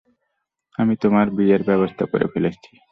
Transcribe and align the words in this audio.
আমি 0.79 0.93
তোমার 1.03 1.27
বিয়ের 1.29 1.61
ব্যবস্থা 1.63 2.03
করে 2.05 2.25
ফেলেছি। 2.27 2.71